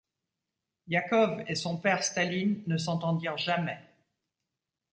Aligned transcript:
Iakov 0.87 1.43
et 1.47 1.53
son 1.53 1.77
père 1.77 2.03
Staline 2.03 2.63
ne 2.65 2.75
s'entendirent 2.77 3.37
jamais. 3.37 3.79